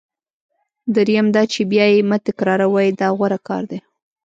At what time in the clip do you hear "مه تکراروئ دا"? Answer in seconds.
2.09-3.07